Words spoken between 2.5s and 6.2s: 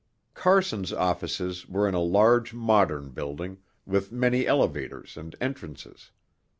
modern building, with many elevators and entrances.